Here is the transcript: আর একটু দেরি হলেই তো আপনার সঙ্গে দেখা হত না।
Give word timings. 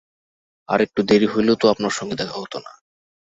আর 0.69 0.79
একটু 0.81 0.99
দেরি 1.03 1.27
হলেই 1.27 1.57
তো 1.61 1.65
আপনার 1.69 1.93
সঙ্গে 1.93 2.15
দেখা 2.15 2.35
হত 2.37 2.53
না। 2.55 2.71